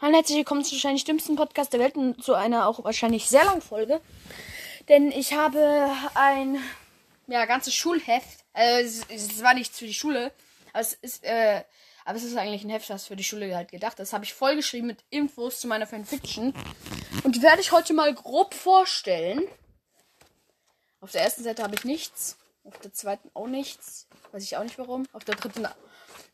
[0.00, 3.44] Hallo, herzlich willkommen zum wahrscheinlich dümmsten Podcast der Welt und zu einer auch wahrscheinlich sehr
[3.44, 4.00] langen Folge.
[4.86, 6.62] Denn ich habe ein
[7.26, 8.44] ja, ganzes Schulheft.
[8.52, 10.30] Also es, es war nicht für die Schule,
[10.72, 11.64] aber es ist, äh,
[12.04, 13.98] aber es ist eigentlich ein Heft, das für die Schule halt gedacht.
[13.98, 16.54] Das habe ich vollgeschrieben mit Infos zu meiner Fanfiction.
[17.24, 19.42] Und die werde ich heute mal grob vorstellen.
[21.00, 22.38] Auf der ersten Seite habe ich nichts.
[22.62, 24.06] Auf der zweiten auch nichts.
[24.30, 25.06] Weiß ich auch nicht warum.
[25.12, 25.66] Auf der dritten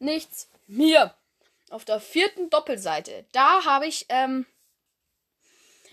[0.01, 0.51] nichts.
[0.67, 1.15] Mir.
[1.71, 3.25] Auf der vierten Doppelseite.
[3.33, 4.47] Da habe ich ähm,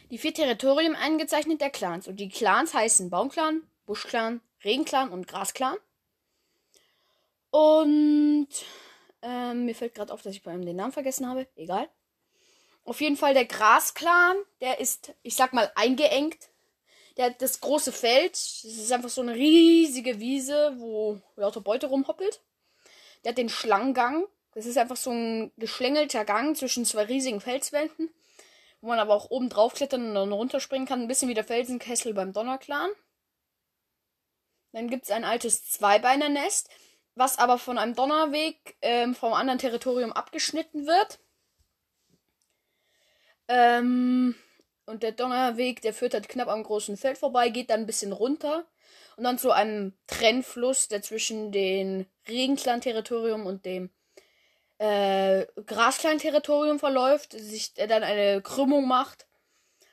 [0.09, 2.07] die vier Territorien eingezeichnet der Clans.
[2.07, 5.77] Und die Clans heißen Baumclan, Buschclan, Regenclan und Grasclan.
[7.49, 8.49] Und
[9.21, 11.48] ähm, mir fällt gerade auf, dass ich bei ihm den Namen vergessen habe.
[11.55, 11.90] Egal.
[12.84, 16.49] Auf jeden Fall der Grasclan, der ist, ich sag mal, eingeengt.
[17.17, 18.34] Der hat das große Feld.
[18.34, 22.41] Das ist einfach so eine riesige Wiese, wo lauter Beute rumhoppelt.
[23.23, 24.26] Der hat den Schlangengang.
[24.54, 28.10] Das ist einfach so ein geschlängelter Gang zwischen zwei riesigen Felswänden,
[28.82, 31.02] wo man aber auch oben drauf klettern und dann runterspringen kann.
[31.02, 32.90] Ein bisschen wie der Felsenkessel beim Donnerclan.
[34.74, 36.70] Dann gibt es ein altes Zweibeinernest
[37.16, 41.20] was aber von einem Donnerweg ähm, vom anderen Territorium abgeschnitten wird.
[43.48, 44.36] Ähm,
[44.86, 48.13] und der Donnerweg, der führt halt knapp am großen Feld vorbei, geht dann ein bisschen
[48.13, 48.65] runter
[49.18, 53.90] und dann zu einem Trennfluss, der zwischen dem Regenclan-Territorium und dem
[54.82, 59.27] äh, Grasklan-Territorium verläuft, sich äh, dann eine Krümmung macht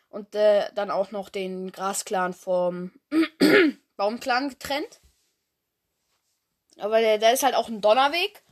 [0.08, 2.92] und äh, dann auch noch den Grasklan vom
[3.98, 5.00] Baumclan getrennt.
[6.78, 8.42] Aber der, da ist halt auch ein Donnerweg.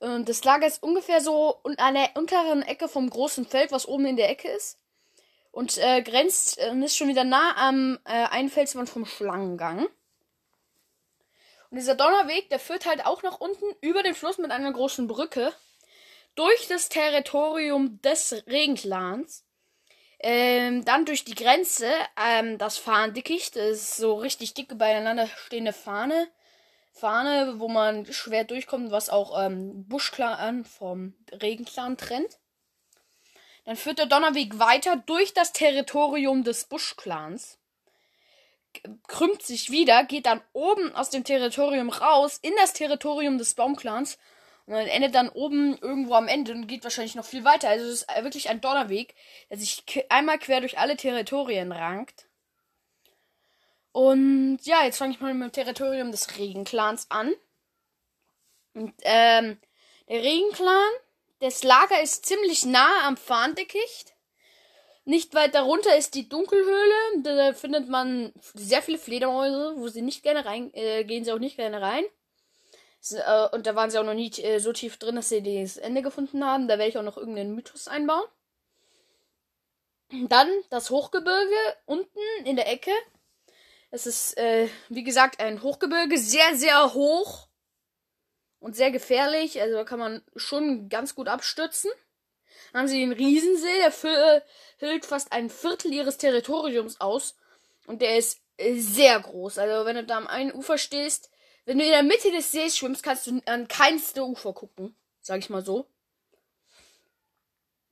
[0.00, 4.06] Und das Lager ist ungefähr so an der unteren Ecke vom großen Feld, was oben
[4.06, 4.80] in der Ecke ist.
[5.52, 9.86] Und äh, grenzt äh, und ist schon wieder nah am äh, Einfelswand vom Schlangengang.
[11.70, 15.06] Und dieser Donnerweg, der führt halt auch nach unten über den Fluss mit einer großen
[15.06, 15.52] Brücke
[16.34, 19.44] durch das Territorium des Regenclans.
[20.22, 21.90] Ähm, dann durch die Grenze,
[22.22, 26.28] ähm, das Fahndickicht, das ist so richtig dicke beieinander stehende Fahne
[26.92, 32.38] Fahne, wo man schwer durchkommt, was auch ähm, Buschclan vom Regenclan trennt.
[33.64, 37.58] Dann führt der Donnerweg weiter durch das Territorium des Buschclans,
[39.08, 44.18] krümmt sich wieder, geht dann oben aus dem Territorium raus in das Territorium des Baumclans
[44.66, 47.68] und dann endet dann oben irgendwo am Ende und geht wahrscheinlich noch viel weiter.
[47.68, 49.14] Also es ist wirklich ein Donnerweg,
[49.50, 52.28] der sich einmal quer durch alle Territorien rankt.
[53.92, 57.34] Und ja, jetzt fange ich mal mit dem Territorium des Regenclans an.
[58.74, 59.58] Und ähm,
[60.08, 60.92] der Regenclan,
[61.40, 64.09] das Lager ist ziemlich nah am Fahndickicht.
[65.04, 67.22] Nicht weit darunter ist die Dunkelhöhle.
[67.22, 71.38] Da findet man sehr viele Fledermäuse, wo sie nicht gerne rein, äh, gehen sie auch
[71.38, 72.04] nicht gerne rein.
[73.00, 75.42] So, äh, und da waren sie auch noch nicht äh, so tief drin, dass sie
[75.42, 76.68] das Ende gefunden haben.
[76.68, 78.26] Da werde ich auch noch irgendeinen Mythos einbauen.
[80.28, 82.90] Dann das Hochgebirge unten in der Ecke.
[83.90, 87.48] Es ist, äh, wie gesagt, ein Hochgebirge, sehr, sehr hoch
[88.58, 89.60] und sehr gefährlich.
[89.60, 91.90] Also da kann man schon ganz gut abstürzen.
[92.72, 93.92] Dann haben sie den Riesensee, der
[94.78, 97.36] füllt fast ein Viertel ihres Territoriums aus.
[97.86, 99.58] Und der ist äh, sehr groß.
[99.58, 101.30] Also wenn du da am einen Ufer stehst,
[101.64, 104.94] wenn du in der Mitte des Sees schwimmst, kannst du an keins der Ufer gucken.
[105.20, 105.86] Sag ich mal so.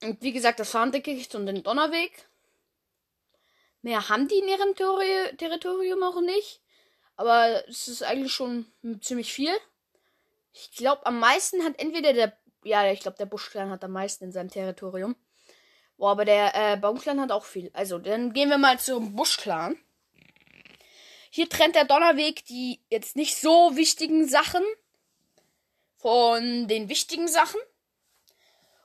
[0.02, 2.28] Und wie gesagt, das Fahndickicht und den Donnerweg.
[3.82, 6.60] Mehr haben die in ihrem Ter Territorium auch nicht.
[7.16, 8.66] Aber es ist eigentlich schon
[9.00, 9.52] ziemlich viel.
[10.52, 12.36] Ich glaube, am meisten hat entweder der.
[12.64, 15.16] Ja, ich glaube, der Buschclan hat am meisten in seinem Territorium.
[15.96, 17.70] Boah, aber der äh, Baumclan hat auch viel.
[17.72, 19.76] Also, dann gehen wir mal zum Buschclan.
[21.30, 24.62] Hier trennt der Donnerweg die jetzt nicht so wichtigen Sachen
[25.96, 27.60] von den wichtigen Sachen.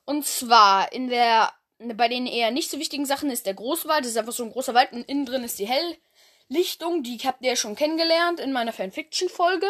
[0.05, 4.03] Und zwar in der bei den eher nicht so wichtigen Sachen ist der Großwald.
[4.03, 7.03] Das ist einfach so ein großer Wald und innen drin ist die Helllichtung.
[7.03, 9.67] Die habt ihr ja schon kennengelernt in meiner Fanfiction-Folge.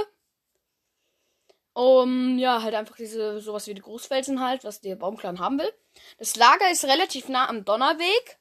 [1.73, 5.73] Um, ja, halt einfach diese, sowas wie die Großfelsen halt, was der Baumclan haben will.
[6.19, 8.37] Das Lager ist relativ nah am Donnerweg.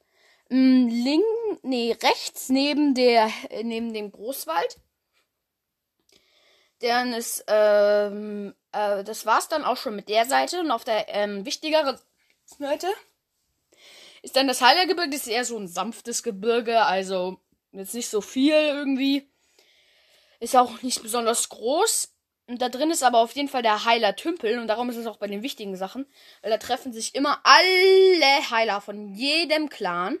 [0.49, 1.23] Mm, link,
[1.63, 3.31] nee, rechts neben der,
[3.63, 4.77] neben dem Großwald.
[6.79, 10.59] Dann ist, ähm, äh, das war's dann auch schon mit der Seite.
[10.59, 11.97] Und auf der, ähm, wichtigeren
[12.45, 12.87] Seite
[14.21, 17.39] ist dann das Heilergebirge, das ist eher so ein sanftes Gebirge, also
[17.71, 19.29] jetzt nicht so viel irgendwie.
[20.39, 22.12] Ist auch nicht besonders groß.
[22.47, 25.07] Und da drin ist aber auf jeden Fall der Heiler Tümpel und darum ist es
[25.07, 26.05] auch bei den wichtigen Sachen,
[26.41, 30.19] weil da treffen sich immer alle Heiler von jedem Clan.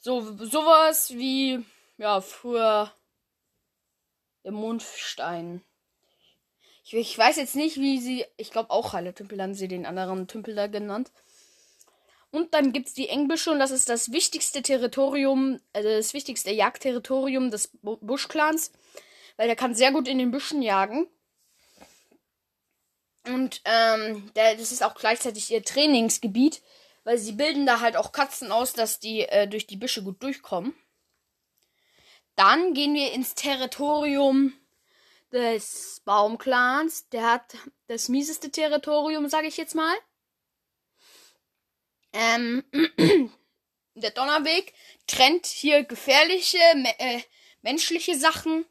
[0.00, 1.64] So sowas wie
[1.98, 2.92] ja früher
[4.44, 5.62] der Mondstein.
[6.84, 9.86] Ich, ich weiß jetzt nicht, wie sie, ich glaube auch Heiler Tümpel haben sie den
[9.86, 11.12] anderen Tümpel da genannt.
[12.30, 16.50] Und dann gibt es die Engbüsche und das ist das wichtigste Territorium, also das wichtigste
[16.50, 18.72] Jagdterritorium des Buschclans,
[19.38, 21.08] weil der kann sehr gut in den Büschen jagen.
[23.24, 26.60] Und ähm, der, das ist auch gleichzeitig ihr Trainingsgebiet,
[27.04, 30.22] weil sie bilden da halt auch Katzen aus, dass die äh, durch die Büsche gut
[30.22, 30.74] durchkommen.
[32.34, 34.52] Dann gehen wir ins Territorium
[35.30, 37.08] des Baumclans.
[37.10, 37.56] Der hat
[37.86, 39.94] das mieseste Territorium, sage ich jetzt mal.
[42.12, 42.64] Ähm,
[43.94, 44.72] der Donnerweg
[45.06, 46.58] trennt hier gefährliche
[46.98, 47.20] äh,
[47.62, 48.64] menschliche Sachen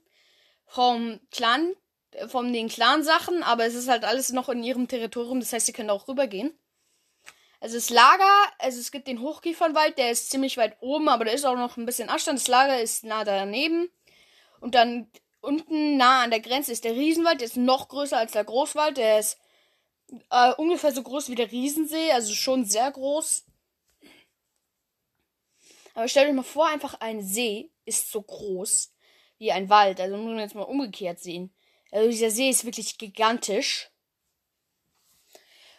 [0.68, 1.74] vom Clan,
[2.28, 5.74] von den Clan-Sachen, aber es ist halt alles noch in ihrem Territorium, das heißt, sie
[5.74, 6.58] können auch rübergehen.
[7.60, 11.31] Also das Lager, also es gibt den Hochkiefernwald, der ist ziemlich weit oben, aber da
[11.31, 12.40] ist auch noch ein bisschen Abstand.
[12.40, 13.90] Das Lager ist nah daneben.
[14.60, 15.10] Und dann
[15.42, 18.98] unten nah an der Grenze ist der Riesenwald, der ist noch größer als der Großwald,
[18.98, 19.40] der ist
[20.30, 23.46] äh, ungefähr so groß wie der Riesensee, also schon sehr groß.
[25.96, 28.94] Aber stellt euch mal vor, einfach ein See ist so groß
[29.38, 30.00] wie ein Wald.
[30.00, 31.54] Also muss man jetzt mal umgekehrt sehen.
[31.92, 33.89] Also dieser See ist wirklich gigantisch.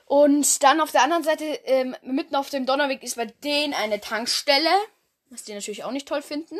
[0.04, 4.00] Und dann auf der anderen Seite, ähm, mitten auf dem Donnerweg, ist bei denen eine
[4.00, 4.70] Tankstelle,
[5.28, 6.58] was die natürlich auch nicht toll finden.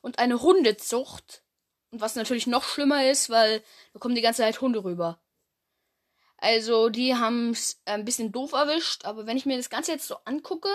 [0.00, 1.42] Und eine Hundezucht.
[1.92, 3.62] Und was natürlich noch schlimmer ist, weil
[3.92, 5.20] da kommen die ganze Zeit Hunde rüber.
[6.38, 10.08] Also, die haben es ein bisschen doof erwischt, aber wenn ich mir das Ganze jetzt
[10.08, 10.70] so angucke,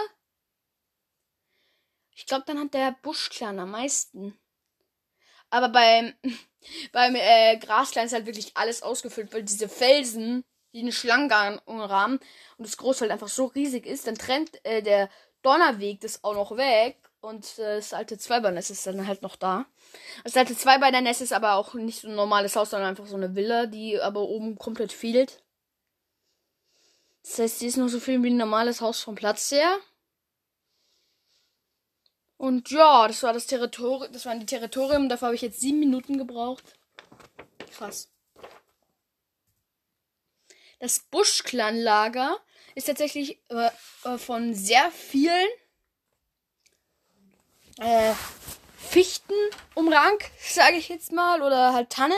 [2.16, 4.40] ich glaube, dann hat der Buschclan am meisten.
[5.50, 6.14] Aber beim,
[6.92, 12.20] beim äh, Grasklan ist halt wirklich alles ausgefüllt, weil diese Felsen, die eine Schlange umrahmen
[12.58, 15.10] und das Großfeld einfach so riesig ist, dann trennt äh, der
[15.42, 19.66] Donnerweg das auch noch weg und äh, das alte Zweibein-Nest ist dann halt noch da.
[20.24, 23.36] Das alte Zweibein-Nest ist aber auch nicht so ein normales Haus, sondern einfach so eine
[23.36, 25.44] Villa, die aber oben komplett fehlt.
[27.24, 29.78] Das heißt, die ist noch so viel wie ein normales Haus vom Platz her.
[32.38, 35.10] Und ja, das war das Territorium, das waren die Territorium.
[35.10, 36.64] Dafür habe ich jetzt sieben Minuten gebraucht.
[37.76, 38.12] Krass.
[40.80, 42.38] Das Busch-Clan-Lager
[42.76, 43.70] ist tatsächlich äh,
[44.04, 45.48] äh, von sehr vielen
[47.80, 48.14] äh,
[48.78, 49.34] Fichten
[49.74, 52.14] umrankt, sage ich jetzt mal, oder halt Tannen.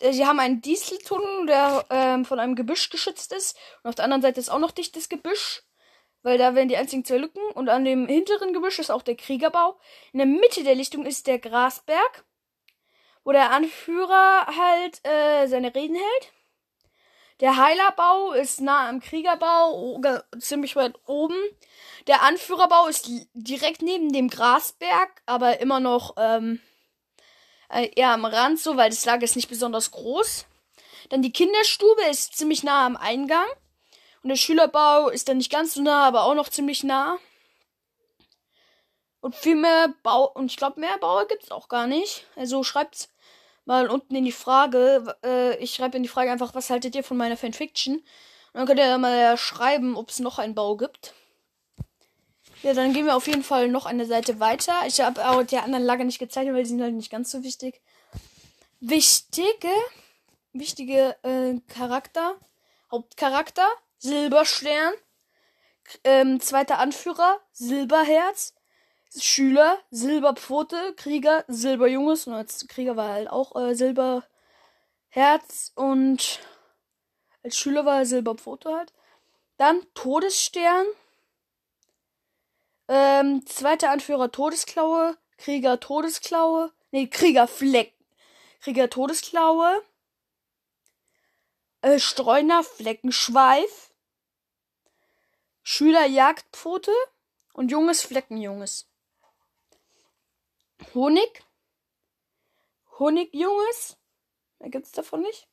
[0.00, 3.56] Äh, sie haben einen Dieseltunnel, der ähm, von einem Gebüsch geschützt ist.
[3.82, 5.62] Und auf der anderen Seite ist auch noch dichtes Gebüsch
[6.26, 7.40] weil da werden die einzigen zwei Lücken.
[7.54, 9.78] Und an dem hinteren Gebüsch ist auch der Kriegerbau.
[10.12, 12.24] In der Mitte der Lichtung ist der Grasberg,
[13.22, 16.32] wo der Anführer halt äh, seine Reden hält.
[17.38, 20.00] Der Heilerbau ist nah am Kriegerbau,
[20.40, 21.36] ziemlich weit oben.
[22.08, 26.60] Der Anführerbau ist direkt neben dem Grasberg, aber immer noch ähm,
[27.68, 30.46] äh, eher am Rand, so weil das Lager ist nicht besonders groß.
[31.08, 33.46] Dann die Kinderstube ist ziemlich nah am Eingang.
[34.26, 37.16] Und der Schülerbau ist dann nicht ganz so nah, aber auch noch ziemlich nah.
[39.20, 42.26] Und viel mehr Bau, und ich glaube, mehr Bauer gibt es auch gar nicht.
[42.34, 43.08] Also schreibt's
[43.66, 45.16] mal unten in die Frage.
[45.22, 47.98] Äh, ich schreibe in die Frage einfach, was haltet ihr von meiner Fanfiction?
[47.98, 48.04] Und
[48.52, 51.14] dann könnt ihr mal schreiben, ob es noch einen Bau gibt.
[52.64, 54.74] Ja, dann gehen wir auf jeden Fall noch eine Seite weiter.
[54.88, 57.44] Ich habe auch die anderen Lager nicht gezeichnet, weil die sind halt nicht ganz so
[57.44, 57.80] wichtig.
[58.80, 59.70] Wichtige,
[60.52, 62.34] wichtige äh, Charakter,
[62.90, 63.68] Hauptcharakter
[64.06, 64.94] Silberstern.
[66.04, 68.54] Ähm, zweiter Anführer, Silberherz.
[69.18, 70.94] Schüler, Silberpfote.
[70.96, 72.28] Krieger, Silberjunges.
[72.28, 75.72] Und als Krieger war er halt auch äh, Silberherz.
[75.74, 76.40] Und
[77.42, 78.92] als Schüler war er Silberpfote halt.
[79.56, 80.86] Dann Todesstern.
[82.88, 85.16] Ähm, zweiter Anführer Todesklaue.
[85.36, 86.72] Krieger Todesklaue.
[86.92, 87.92] Nee, Kriegerfleck.
[88.60, 89.82] Krieger Todesklaue.
[91.80, 93.90] Äh, Streuner Fleckenschweif.
[95.68, 96.92] Schüler Jagdpfote
[97.52, 98.86] und junges Fleckenjunges.
[100.94, 101.42] Honig.
[103.00, 103.96] Honigjunges.
[104.60, 105.48] Mehr gibt's davon nicht.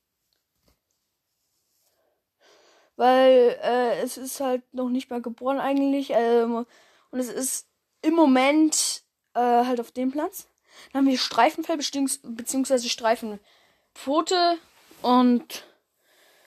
[2.96, 6.12] Weil äh, es ist halt noch nicht mal geboren eigentlich.
[6.12, 6.67] Ähm,
[7.10, 7.67] und es ist
[8.03, 9.01] im Moment
[9.34, 10.48] äh, halt auf dem Platz.
[10.91, 14.60] Dann haben wir Streifenfell beziehungsweise Streifenpfote
[15.01, 15.65] und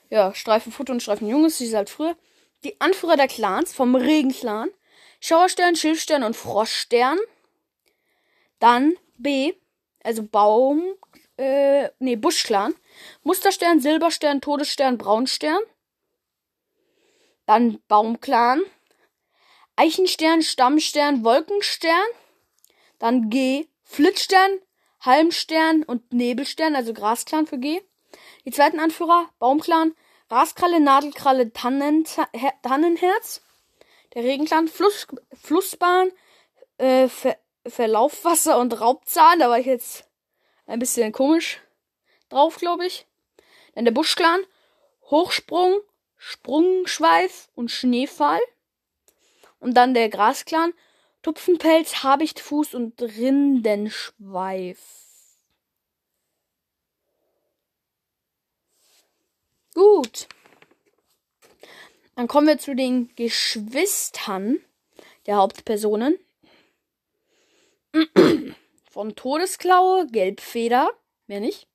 [0.09, 2.17] ja, Streifenpfote und Streifenjunges, die ist halt früher
[2.67, 4.71] die Anführer der Clans vom Regenclan,
[5.21, 7.19] Schauerstern, Schilfstern und Froschstern.
[8.59, 9.55] Dann B,
[10.03, 10.83] also Baum,
[11.37, 12.75] äh, nee, Buschclan.
[13.23, 15.61] Musterstern, Silberstern, Todesstern, Braunstern.
[17.47, 18.63] Dann Baumclan.
[19.77, 22.07] Eichenstern, Stammstern, Wolkenstern.
[22.99, 24.59] Dann G, Flitzstern,
[25.01, 27.81] Halmstern und Nebelstern, also Grasclan für G.
[28.45, 29.95] Die zweiten Anführer, Baumclan,
[30.31, 32.05] Raskralle, Nadelkralle, Tannen,
[32.63, 33.43] Tannenherz.
[34.15, 36.11] Der Regenklan, Fluss, Flussbahn,
[36.79, 39.39] äh, Ver, Verlaufwasser und Raubzahn.
[39.39, 40.09] Da war ich jetzt
[40.67, 41.61] ein bisschen komisch
[42.29, 43.07] drauf, glaube ich.
[43.75, 44.41] Dann der Buschclan,
[45.11, 45.81] Hochsprung,
[46.17, 48.41] Sprungschweif und Schneefall.
[49.61, 50.73] Und dann der Grasclan,
[51.23, 54.79] Tupfenpelz, Habichtfuß und Rindenschweif.
[59.75, 60.29] Gut.
[62.17, 64.59] Dann kommen wir zu den Geschwistern
[65.27, 66.19] der Hauptpersonen.
[68.91, 70.91] Von Todesklaue, Gelbfeder,
[71.27, 71.69] mehr nicht.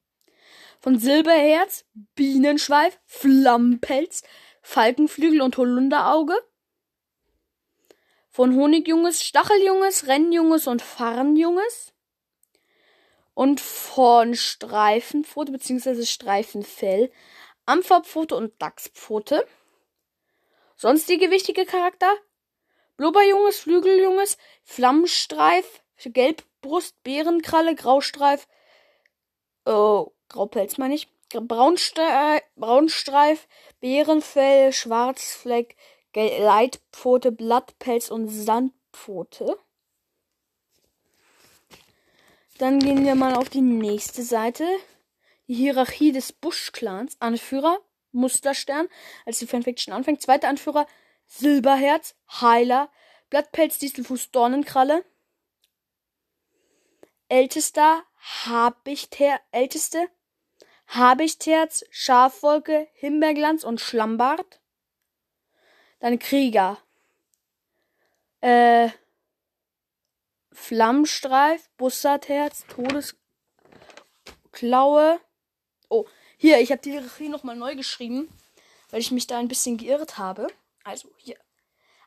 [0.79, 4.24] Von Silberherz, Bienenschweif, Flammpelz,
[4.63, 6.33] Falkenflügel und Holunderauge.
[8.31, 11.93] Von Honigjunges, Stacheljunges, Rennjunges und Farnjunges.
[13.36, 16.03] Und von Streifenpfote bzw.
[16.03, 17.12] Streifenfell,
[17.67, 19.45] Ampferpfote und Dachspfote.
[20.82, 22.12] Sonstige wichtige Charakter?
[22.98, 28.48] Blubberjunges, Flügeljunges, Flammenstreif, Gelbbrust, Bärenkralle, Graustreif,
[29.68, 33.48] oh, Graupelz meine ich, Braunstreif, Braunstreif,
[33.80, 35.76] Bärenfell, Schwarzfleck,
[36.16, 39.60] Leitpfote, Blattpelz und Sandpfote.
[42.58, 44.68] Dann gehen wir mal auf die nächste Seite.
[45.48, 47.18] Die Hierarchie des Buschclans.
[47.20, 47.78] Anführer,
[48.12, 48.88] Musterstern,
[49.25, 50.22] als die Fanfiction anfängt.
[50.22, 50.86] Zweiter Anführer,
[51.25, 52.89] Silberherz, Heiler,
[53.30, 55.06] Blattpelz, Distelfuß, Dornenkralle.
[57.30, 58.03] Ältester,
[58.46, 60.10] Habichther, Älteste,
[60.88, 64.60] Habichtherz, Schafwolke, Himbeerglanz und Schlammbart.
[66.00, 66.77] Dann Krieger.
[68.41, 68.89] Äh,
[70.51, 75.22] Flammstreif, Bussardherz, Todesklaue.
[76.41, 78.27] Hier, ich habe die Hierarchie nochmal neu geschrieben,
[78.89, 80.48] weil ich mich da ein bisschen geirrt habe.
[80.83, 81.38] Also hier.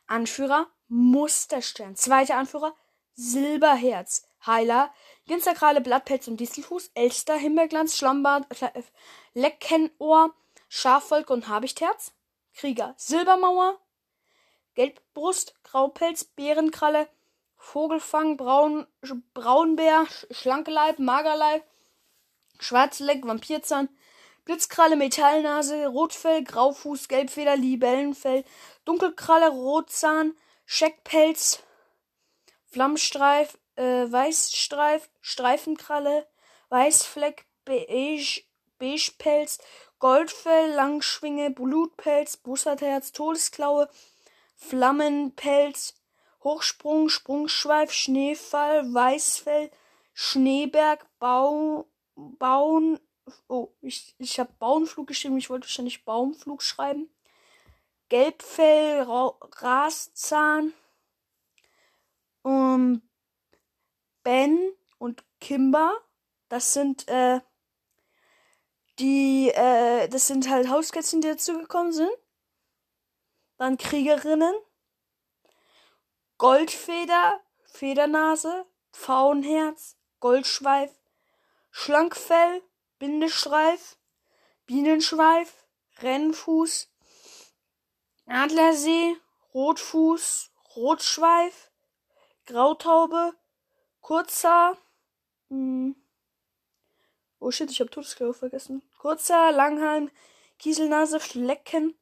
[0.07, 1.95] Anführer, Musterstern.
[1.95, 2.75] Zweiter Anführer,
[3.13, 4.27] Silberherz.
[4.45, 4.93] Heiler,
[5.25, 8.83] Ginsterkrale, Blattpelz und Distelfuß, Elster, Himbeerglanz, Schlammbart, äh,
[9.35, 10.35] Leckenohr,
[10.67, 12.11] Schafvolk und Habichtherz.
[12.55, 13.79] Krieger, Silbermauer,
[14.73, 17.07] Gelbbrust, Graupelz, Bärenkralle,
[17.55, 18.85] Vogelfang, Braun,
[19.33, 21.63] Braunbär, Schlanke Magerleib,
[22.59, 23.87] Schwarzleck, Vampirzahn,
[24.45, 28.43] Blitzkralle, Metallnase, Rotfell, Graufuß, Gelbfeder, Libellenfell,
[28.85, 30.35] Dunkelkralle, Rotzahn,
[30.65, 31.63] Scheckpelz,
[32.67, 36.27] Flammstreif, äh, Weißstreif, Streifenkralle,
[36.69, 38.43] Weißfleck, Beige,
[38.77, 39.59] Beigepelz,
[39.99, 43.89] Goldfell, Langschwinge, Blutpelz, Bussardherz, Todesklaue,
[44.55, 45.95] Flammenpelz,
[46.43, 49.71] Hochsprung, Sprungschweif, Schneefall, Weißfell,
[50.13, 52.99] Schneeberg, Bau, Bauen,
[53.47, 57.09] oh, ich, ich habe Bauenflug geschrieben, ich wollte wahrscheinlich Baumflug schreiben.
[58.09, 60.73] Gelbfell, Ra Raszahn,
[62.43, 63.01] um,
[64.23, 65.93] Ben und Kimber.
[66.49, 67.41] Das sind, äh,
[68.99, 72.11] die, äh, das sind halt Hauskätzchen, die dazugekommen sind.
[73.57, 74.53] Dann Kriegerinnen.
[76.37, 80.91] Goldfeder, Federnase, Pfauenherz, Goldschweif,
[81.71, 82.61] Schlankfell,
[82.99, 83.97] Bindestreif,
[84.65, 85.65] Bienenschweif,
[86.01, 86.89] Rennfuß,
[88.25, 89.15] Adlersee,
[89.53, 91.71] Rotfuß, Rotschweif,
[92.45, 93.33] Grautaube,
[94.01, 94.77] Kurzer,
[95.49, 95.95] hm,
[97.39, 98.81] oh shit, ich hab Todesklaue vergessen.
[98.97, 100.09] Kurzer, Langhalm,
[100.57, 101.95] Kieselnase, Flecken,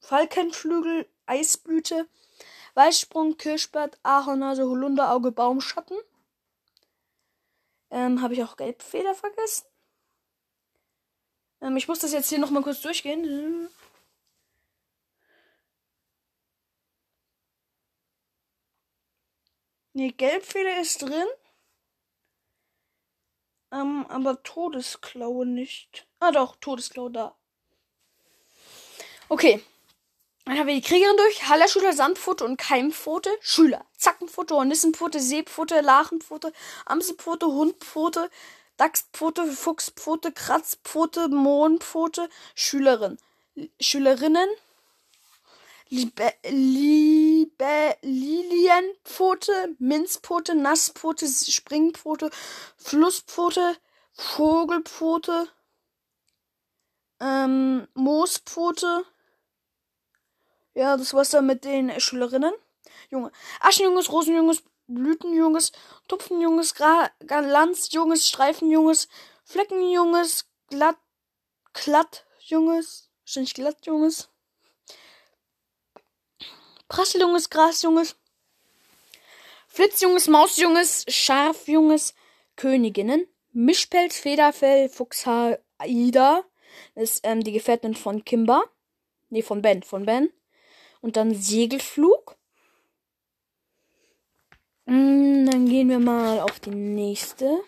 [0.00, 2.08] Falkenflügel, Eisblüte,
[2.74, 5.98] Weißsprung, Kirschblatt, Ahornase, Holunderauge, Baumschatten.
[7.90, 9.67] Ähm, habe ich auch Gelbfeder vergessen?
[11.60, 13.68] Ähm, ich muss das jetzt hier nochmal kurz durchgehen.
[19.94, 21.26] Ne, Gelbfeder ist drin.
[23.72, 26.06] Ähm, aber Todesklaue nicht.
[26.20, 27.36] Ah doch, Todesklaue da.
[29.28, 29.62] Okay.
[30.44, 31.48] Dann haben wir die Kriegerin durch.
[31.48, 33.30] Hallerschüler, Sandpfote und Keimpfote.
[33.40, 33.84] Schüler.
[33.98, 36.52] Zackenpfote, Hornissenpfote, Seepfote, Lachenpfote,
[36.86, 38.30] Amselpfote, Hundpfote,
[38.78, 42.30] Dachspfote, Fuchspfote, Kratzpfote, Mohnpfote.
[42.54, 43.18] Schülerin.
[43.80, 44.48] Schülerinnen.
[45.90, 52.30] Liebe, Liebe, Lilienpfote, Minzpfote, Nasspfote, Springpfote,
[52.76, 53.74] Flusspfote,
[54.12, 55.48] Vogelpfote,
[57.20, 59.06] ähm, Moospfote,
[60.78, 62.52] ja, das war's dann mit den Schülerinnen.
[63.10, 63.32] Junge.
[63.58, 65.72] Aschenjunges, Rosenjunges, Blütenjunges,
[66.08, 66.74] Tupfenjunges,
[67.28, 69.08] Lanzjunges, Streifenjunges,
[69.44, 70.96] Fleckenjunges, Glatt,
[71.72, 74.30] Glattjunges, Wahrscheinlich Glattjunges.
[76.88, 78.16] Prasseljunges, Grasjunges.
[79.66, 82.14] Flitzjunges, Mausjunges, Schafjunges,
[82.56, 83.26] Königinnen.
[83.52, 86.42] Mischpelz, Federfell, Fuchshaar, Aida.
[86.94, 88.62] Ist ähm, die Gefährtin von Kimba.
[89.28, 90.32] Nee, von Ben, von Ben.
[91.02, 92.37] Und dann Segelflug.
[94.88, 97.60] Mm, dann gehen wir mal auf die nächste.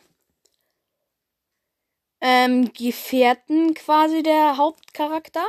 [2.23, 5.47] Ähm, Gefährten quasi der Hauptcharakter.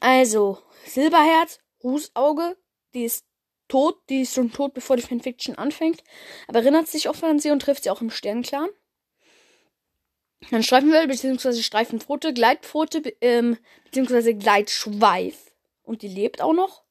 [0.00, 2.56] Also, Silberherz, Rußauge,
[2.94, 3.26] die ist
[3.68, 6.02] tot, die ist schon tot, bevor die Fanfiction anfängt,
[6.48, 8.70] aber erinnert sich auch an sie und trifft sie auch im Sternclan.
[10.50, 11.62] Dann Streifenwelle bzw.
[11.62, 14.34] Streifenpfote, Gleitpfote ähm, bzw.
[14.34, 16.82] Gleitschweif und die lebt auch noch.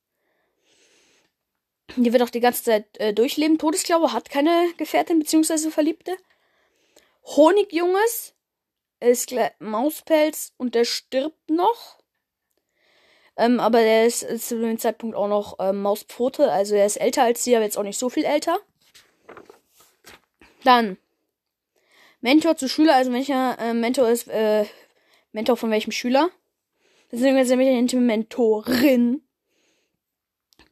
[1.95, 3.57] Die wird auch die ganze Zeit äh, durchleben.
[3.57, 5.69] Todesklaue hat keine Gefährtin bzw.
[5.69, 6.15] Verliebte.
[7.23, 8.33] Honigjunges
[8.99, 11.99] ist Mauspelz und der stirbt noch.
[13.37, 16.51] Ähm, aber der ist, zu dem Zeitpunkt auch noch ähm, Mauspfote.
[16.51, 18.59] Also er ist älter als sie, aber jetzt auch nicht so viel älter.
[20.63, 20.97] Dann
[22.21, 24.65] Mentor zu Schüler, also welcher äh, Mentor ist äh,
[25.31, 26.29] Mentor von welchem Schüler?
[27.09, 29.23] Beziehungsweise welche Mentorin.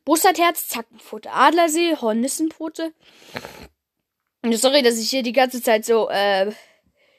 [0.07, 2.93] Bussardherz, Zackenpfote, Adlersee, Hornissenpfote.
[4.53, 6.49] Sorry, dass ich hier die ganze Zeit so äh,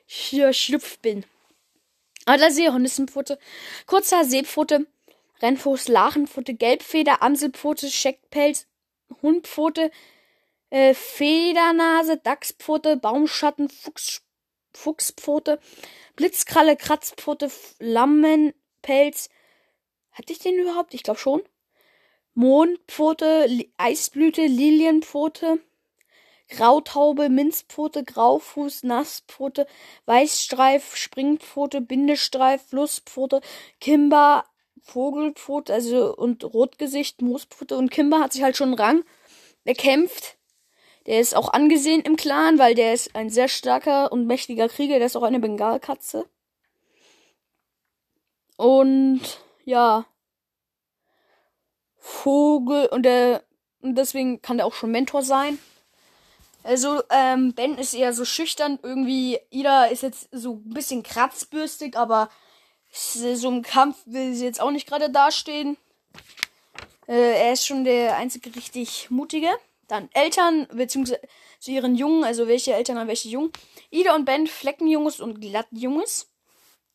[0.06, 1.26] hier schlüpf bin.
[2.24, 3.38] Adlersee, Hornissenpfote,
[3.86, 4.86] kurzer Seepfote,
[5.42, 8.66] Rennfuß, Lachenpfote, Gelbfeder, Amselpfote, Scheckpelz,
[9.20, 9.90] Hundpfote,
[10.70, 14.22] äh, Federnase, Dachspfote, Baumschatten, Fuchs,
[14.72, 15.60] Fuchspfote,
[16.16, 19.28] Blitzkralle, Kratzpfote, Flammenpelz.
[20.12, 20.94] Hatte ich den überhaupt?
[20.94, 21.42] Ich glaube schon.
[22.38, 25.58] Mondpfote, Li Eisblüte, Lilienpfote,
[26.48, 29.66] Grautaube, Minzpfote, Graufuß, Nasspfote,
[30.06, 33.40] Weißstreif, Springpfote, Bindestreif, Flusspfote,
[33.80, 34.44] Kimber,
[34.82, 39.04] Vogelpfote, also und Rotgesicht, Moospfote und Kimber hat sich halt schon einen Rang.
[39.66, 40.36] Der kämpft.
[41.06, 44.98] Der ist auch angesehen im Clan, weil der ist ein sehr starker und mächtiger Krieger.
[44.98, 46.24] Der ist auch eine Bengalkatze.
[48.56, 49.22] Und
[49.64, 50.06] ja.
[52.08, 53.42] Vogel und der
[53.80, 55.58] und deswegen kann der auch schon Mentor sein.
[56.64, 58.78] Also, ähm, Ben ist eher so schüchtern.
[58.82, 62.30] Irgendwie, Ida ist jetzt so ein bisschen kratzbürstig, aber
[62.90, 65.76] so im Kampf will sie jetzt auch nicht gerade dastehen.
[67.06, 69.50] Äh, er ist schon der einzige richtig mutige.
[69.86, 71.20] Dann Eltern, beziehungsweise
[71.60, 73.52] zu ihren Jungen, also welche Eltern haben welche Jungen.
[73.90, 76.30] Ida und Ben, Fleckenjunges und Glattjunges.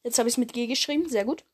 [0.04, 1.45] Jetzt habe ich es mit G geschrieben, sehr gut.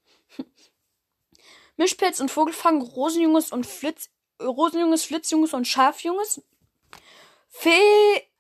[1.79, 4.09] Mischpelz und Vogelfang, Rosenjunges und Flitz,
[4.41, 6.41] Rosenjunges, Flitzjunges und Schafjunges.
[7.47, 7.71] Fe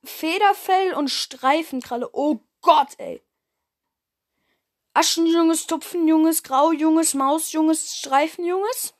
[0.03, 2.09] Federfell und Streifenkralle.
[2.11, 3.23] Oh Gott, ey.
[4.93, 8.93] Aschenjunges, Tupfenjunges, Graujunges, Mausjunges, Streifenjunges,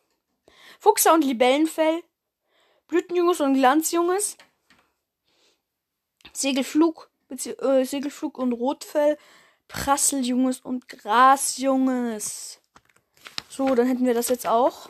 [0.80, 2.02] Fuchser und Libellenfell,
[2.88, 4.38] Blütenjunges und Glanzjunges,
[6.32, 9.18] Segelflug, äh, Segelflug und Rotfell,
[9.68, 12.59] Prasseljunges und Grasjunges.
[13.60, 14.90] So, dann hätten wir das jetzt auch.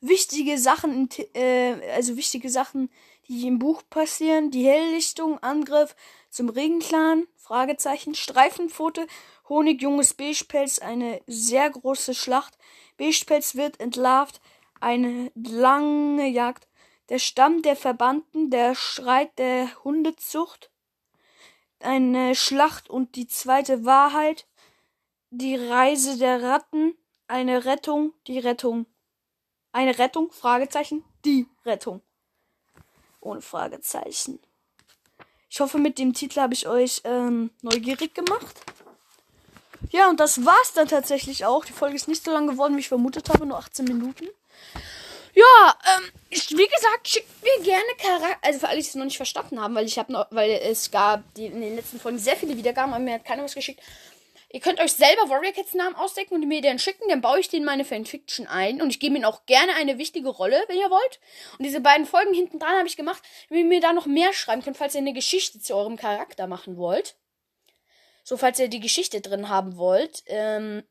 [0.00, 2.90] Wichtige Sachen, äh, also wichtige Sachen,
[3.28, 4.50] die im Buch passieren.
[4.50, 5.94] Die Helllichtung, Angriff
[6.30, 9.06] zum Regenclan, Fragezeichen, Streifenpfote,
[9.48, 12.58] Honig, junges Beigepelz, eine sehr große Schlacht.
[12.96, 14.40] Beigepelz wird entlarvt,
[14.80, 16.66] eine lange Jagd.
[17.08, 20.72] Der Stamm der Verbannten, der Schreit der Hundezucht,
[21.78, 24.48] eine Schlacht und die zweite Wahrheit,
[25.30, 26.96] die Reise der Ratten,
[27.28, 28.86] eine Rettung, die Rettung.
[29.72, 32.02] Eine Rettung, Fragezeichen, die Rettung.
[33.20, 34.40] Ohne Fragezeichen.
[35.50, 38.60] Ich hoffe, mit dem Titel habe ich euch ähm, neugierig gemacht.
[39.90, 41.64] Ja, und das war's dann tatsächlich auch.
[41.64, 44.26] Die Folge ist nicht so lang geworden, wie ich vermutet habe, nur 18 Minuten.
[45.34, 49.04] Ja, ähm, ich, wie gesagt, schickt mir gerne Charakter, also für alle, die es noch
[49.04, 52.18] nicht verstanden haben, weil ich habe noch, weil es gab die, in den letzten Folgen
[52.18, 53.80] sehr viele Wiedergaben, aber mir hat keiner was geschickt.
[54.50, 57.50] Ihr könnt euch selber Warrior Cats Namen ausdecken und mir den schicken, dann baue ich
[57.50, 60.78] den in meine Fanfiction ein und ich gebe ihnen auch gerne eine wichtige Rolle, wenn
[60.78, 61.20] ihr wollt.
[61.58, 64.32] Und diese beiden Folgen hinten dran habe ich gemacht, wenn ihr mir da noch mehr
[64.32, 67.16] schreiben könnt, falls ihr eine Geschichte zu eurem Charakter machen wollt.
[68.24, 70.22] So, falls ihr die Geschichte drin haben wollt.
[70.26, 70.82] Ähm,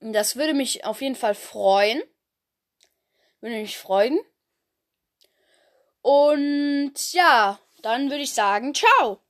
[0.00, 2.02] das würde mich auf jeden Fall freuen.
[3.40, 4.18] Würde mich freuen.
[6.00, 9.20] Und ja, dann würde ich sagen, ciao.